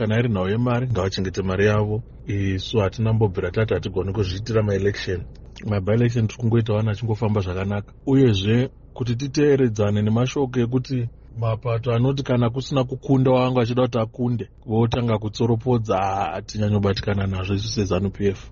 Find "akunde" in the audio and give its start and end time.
13.98-14.48